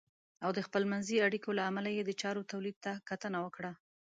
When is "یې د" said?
1.97-2.11